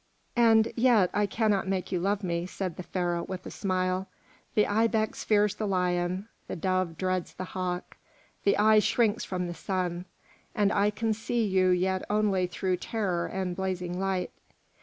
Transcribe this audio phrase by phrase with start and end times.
[0.39, 4.07] "And yet I cannot make you love me," said the Pharaoh, with a smile.
[4.55, 7.97] "The ibex fears the lion, the dove dreads the hawk,
[8.43, 10.05] the eye shrinks from the sun,
[10.55, 14.31] and I can see you yet only through terror and blazing light.